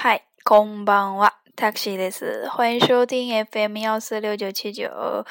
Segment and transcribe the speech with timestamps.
[0.00, 5.26] 嗨，空邦哇，taxi 的是，欢迎收听 FM 幺四六九七九，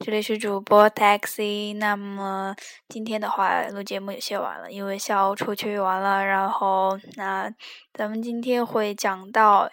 [0.00, 1.76] 这里是主播 taxi。
[1.76, 2.56] 那么
[2.88, 6.24] 今天的话，录节目有些晚了，因为下午出去玩了。
[6.24, 7.48] 然后，那
[7.92, 9.70] 咱们今天会讲到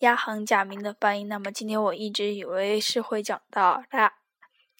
[0.00, 1.26] 亚行假名的发音。
[1.28, 4.12] 那么今天我一直以为是会讲到拉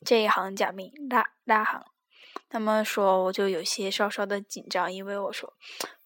[0.05, 1.83] 这一行假名拉拉行。
[2.51, 5.53] 那么说，我就有些稍稍的紧张，因为我说，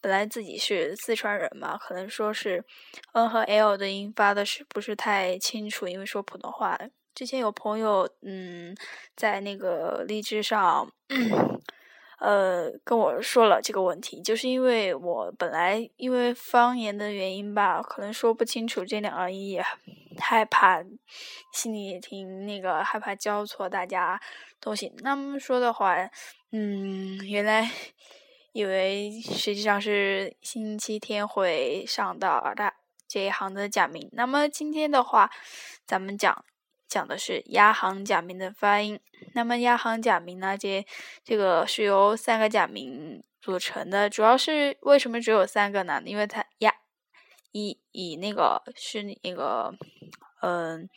[0.00, 2.64] 本来自己是四川人嘛，可能说是
[3.12, 6.78] n 和 l 的音发的是不是太清楚，因为说普通话。
[7.14, 8.76] 之前有朋友嗯，
[9.16, 10.86] 在那个荔枝上，
[12.18, 19.64] 呃，跟我说了这个问题，就是因为我本来因为方言的原因吧，可能说不清楚这两个音，也
[20.18, 20.82] 害怕，
[21.52, 24.20] 心里也挺那个害怕教错大家
[24.60, 24.92] 东西。
[24.98, 26.10] 那么说的话。
[26.52, 27.70] 嗯，原来
[28.52, 32.72] 以为实际上是星期天会上到大
[33.06, 34.08] 这一行的假名。
[34.12, 35.28] 那么今天的话，
[35.84, 36.44] 咱们讲
[36.88, 38.98] 讲的是押行假名的发音。
[39.34, 40.86] 那么押行假名呢，这
[41.24, 44.08] 这个是由三个假名组成的。
[44.08, 46.00] 主要是为什么只有三个呢？
[46.06, 46.72] 因为它押
[47.52, 49.74] 以以那个是那个
[50.46, 50.88] 嗯。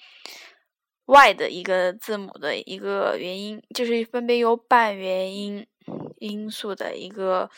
[1.11, 5.65] y 的一个字母的一个元音，就是分别有半元音
[6.19, 7.49] 音素的一个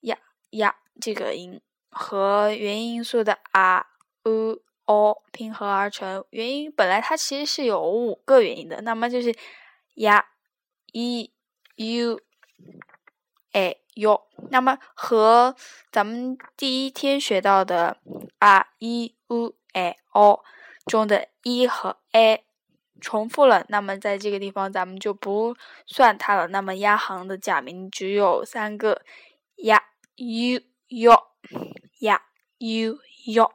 [0.00, 0.18] 呀
[0.50, 1.58] 呀这个音
[1.90, 3.86] 和元音素的啊
[4.24, 6.22] u o 拼合而成。
[6.28, 9.34] 元音本来它其实是有五个元音的，那么就是
[9.94, 10.26] 呀
[10.92, 11.30] i
[11.76, 12.20] u
[13.52, 15.56] a u，那么和
[15.90, 17.96] 咱们第一天学到的
[18.38, 20.44] r i u a o
[20.86, 22.44] 中的一和 a。
[23.00, 26.46] 重复了，那么在这个地方咱们就不算它了。
[26.46, 29.02] 那么押行的假名只有三个，
[29.56, 29.82] 押
[30.14, 31.12] u u
[31.98, 32.22] 押
[32.58, 33.52] u u。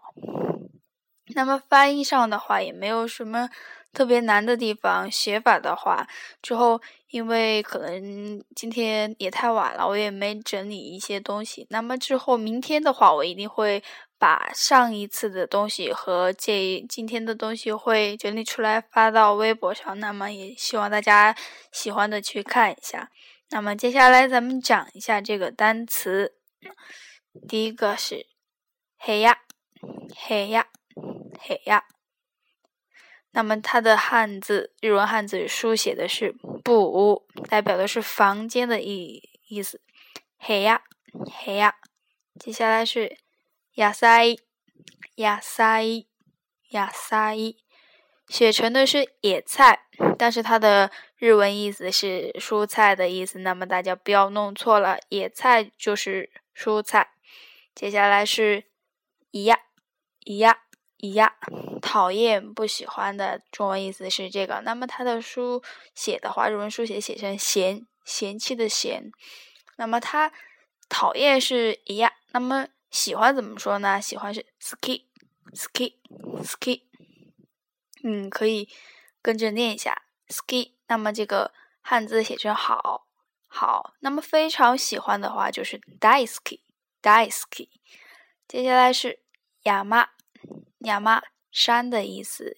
[1.34, 3.50] 那么翻译上的话也没有什么
[3.98, 5.10] 特别难的地方。
[5.10, 6.08] 写法的话，
[6.44, 6.80] 之后
[7.10, 11.66] 因为可能今天也太晚了，我也没整理一些东西。
[11.72, 13.84] 那么之后明天的话，我一定会。
[14.20, 21.36] 把上一次的东西和这今天的东西会整理出来发到微博上，那么也希望大家
[21.72, 23.12] 喜欢的去看一下。
[23.52, 26.34] 那么接下来咱们讲一下这个单词，
[27.48, 28.26] 第一个是
[28.98, 29.38] 黑呀，
[30.16, 30.66] 黑呀，
[31.40, 31.84] 黑呀。
[33.38, 36.32] 那么它的汉字日文汉字书写的是
[36.66, 39.80] “不”，代表的是房间的意意思。
[40.40, 40.82] 黑呀，
[41.32, 41.76] 黑呀。
[42.40, 43.20] 接下来是。
[43.74, 44.36] 野菜，
[45.14, 47.38] 野菜，野菜，
[48.28, 49.82] 写成的是野菜，
[50.18, 57.12] 但是它的日文意思是蔬菜的意思，那么大家不要弄错了，野菜就是蔬菜。
[57.76, 58.64] 接下来是
[59.32, 59.60] 咿呀，
[60.26, 60.62] 咿呀，
[61.00, 61.36] 咿呀，
[61.82, 65.62] 讨厌、不喜欢的中文意思是这个，那么它的书
[65.94, 69.12] 写的话，日文书写写成嫌，嫌弃的嫌，
[69.78, 70.32] 那么它
[70.90, 72.68] 讨厌是咿呀，那么。
[72.90, 74.02] 喜欢怎么说呢？
[74.02, 76.84] 喜欢是 ski，ski，ski。
[78.02, 78.70] 嗯，可以
[79.22, 80.72] 跟着念一下 ski。
[80.88, 83.06] 那么这个汉字写成好，
[83.50, 83.94] 好。
[84.00, 87.68] 那么非常喜欢的话就是 daisuki，daisuki。
[88.48, 89.20] 接下来是
[89.64, 90.12] 亚麻，
[90.80, 91.22] 亚麻
[91.52, 92.56] 山的意思，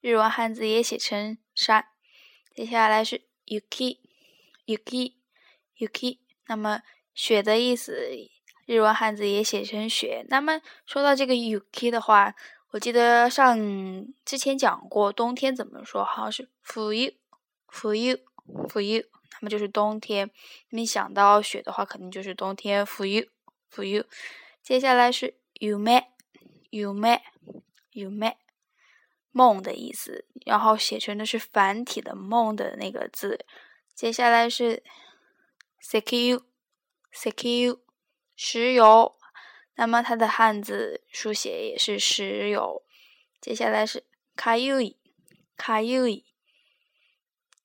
[0.00, 1.86] 日文汉字也写成山。
[2.54, 6.18] 接下来是 yuki，yuki，yuki。
[6.46, 6.82] 那么
[7.14, 8.08] 雪的意思。
[8.66, 10.26] 日文汉字也写成雪。
[10.28, 12.34] 那么说到这个 yuki 的话，
[12.70, 13.56] 我记得上
[14.24, 19.06] 之前讲过冬天怎么说，好像是 fuyu，fuyu，fuyu，
[19.40, 20.28] 那么就是冬天。
[20.68, 24.04] 没想到雪的话，肯定就是冬天 fuyu，fuyu。
[24.64, 25.36] 接下来是
[27.96, 28.32] u m，
[29.30, 33.44] 梦的意思，然后写成的是繁体的梦的那个字。
[33.94, 34.82] 接下来是
[35.82, 37.80] sekiu，sekiu。
[38.38, 39.16] 石油，
[39.76, 42.82] 那么它的汉字书写也是石油。
[43.40, 44.04] 接下来是
[44.34, 44.98] 卡尤伊，
[45.56, 46.26] 卡尤伊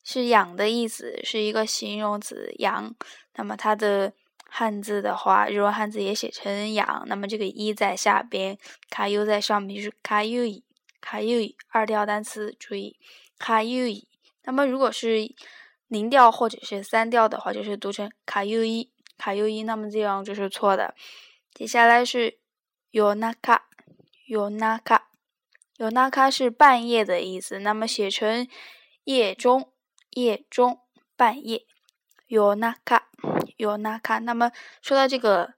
[0.01, 2.95] 是养的意思，是一个形容词，养。
[3.33, 4.13] 那么它的
[4.53, 7.03] 汉字的话，日文汉字也写成养。
[7.07, 8.57] 那么这个一在下边，
[8.89, 10.61] 卡尤在上面，就是卡尤伊，
[10.99, 12.97] 卡尤伊二调单词，注意
[13.39, 14.05] 卡尤伊。
[14.43, 15.33] 那么如果是
[15.87, 18.91] 零调或者是三调的话，就是读成卡尤伊。
[19.17, 20.95] 卡优一，那么这样就是错的。
[21.53, 22.39] 接下来是
[22.89, 23.67] 有那卡，
[24.25, 25.11] 有那卡，
[25.77, 28.47] 有那卡是半夜的意思，那么写成
[29.03, 29.71] 夜中，
[30.09, 30.79] 夜中，
[31.15, 31.67] 半夜。
[32.25, 32.55] 有
[33.69, 34.19] 那卡，有那卡。
[34.19, 35.53] 那么说到这个，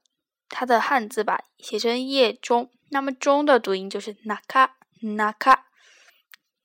[0.48, 5.34] 它的汉字吧，写成夜中，那么中的读音就是 Nakana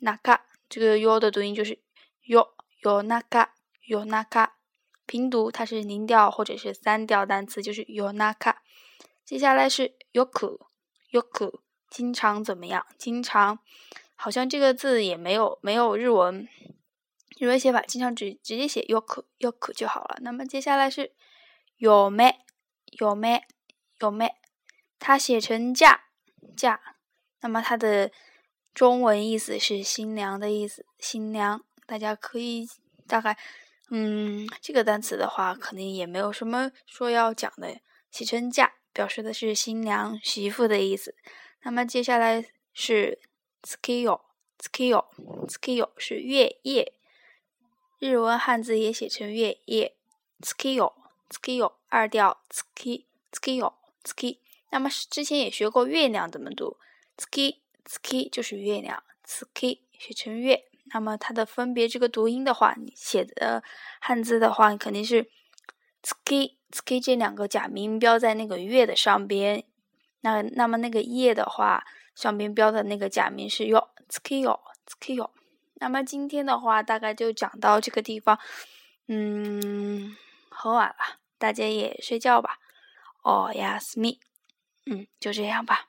[0.02, 0.40] Kaka
[0.70, 1.80] 这个 yo 的读音就是
[2.28, 2.50] yo
[2.84, 3.48] yo naka
[3.88, 4.50] yo naka。
[5.06, 8.58] 平读它是零调或者是三调单词，就是 yo naka。
[9.26, 10.60] 接下来是 yoku
[11.12, 12.86] yoku，经常怎么样？
[12.98, 13.60] 经常
[14.16, 16.48] 好像这个字也没有没有日文。
[17.40, 20.18] 日文写法经常直直接写 yoku yoku 就好了。
[20.22, 21.14] 那么接下来是
[21.80, 22.40] 有没
[23.00, 23.42] 有没
[24.00, 24.30] 有没，
[25.00, 26.04] 它写成嫁
[26.56, 26.80] 嫁，
[27.40, 28.12] 那么它的
[28.74, 30.86] 中文意思是新娘的意思。
[31.00, 32.68] 新娘，大家可以
[33.08, 33.38] 大概，
[33.90, 37.80] 嗯，这个单词的话，肯定也没有什么说要讲的。
[38.12, 41.16] 写成嫁，表示的是新娘媳妇的意思。
[41.62, 43.20] 那么接下来是
[43.64, 44.20] skill
[44.60, 45.06] skill
[45.48, 46.94] skill 是月夜。
[48.00, 49.96] 日文汉字也写成月夜
[50.42, 50.94] ，skill
[51.30, 53.74] skill 二调，ski skill
[54.04, 54.40] ski。
[54.72, 56.78] 那么之前也学过月亮怎么读
[57.18, 60.66] ，ski ski 就是月亮，ski 写成月。
[60.92, 63.64] 那么它的分别这个读音的话，你写的
[64.00, 65.30] 汉字的话，肯定是
[66.04, 69.64] ski ski 这两个假名标在那个月的上边。
[70.22, 71.86] 那那么那个夜的话，
[72.16, 75.30] 上边标的那个假名是 yo skill skill。
[75.76, 78.40] 那么今天的话，大概就讲到这个地方。
[79.08, 80.18] 嗯，
[80.50, 82.60] 很晚了，大家也睡觉吧。
[83.24, 84.20] 哦呀，思密，
[84.86, 85.88] 嗯，就这样吧。